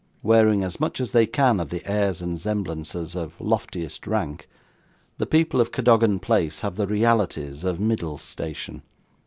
Wearing 0.23 0.63
as 0.63 0.79
much 0.79 0.99
as 0.99 1.11
they 1.11 1.27
can 1.27 1.59
of 1.59 1.69
the 1.69 1.87
airs 1.87 2.23
and 2.23 2.39
semblances 2.39 3.15
of 3.15 3.39
loftiest 3.39 4.07
rank, 4.07 4.49
the 5.19 5.27
people 5.27 5.61
of 5.61 5.71
Cadogan 5.71 6.17
Place 6.17 6.61
have 6.61 6.75
the 6.75 6.87
realities 6.87 7.63
of 7.63 7.79
middle 7.79 8.17
station. 8.17 8.81